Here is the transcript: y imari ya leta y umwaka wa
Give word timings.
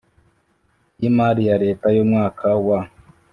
y 1.01 1.03
imari 1.09 1.41
ya 1.49 1.55
leta 1.63 1.85
y 1.95 1.99
umwaka 2.03 2.47
wa 2.67 2.79